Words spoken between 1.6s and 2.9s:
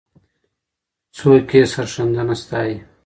سرښندنه ستایي؟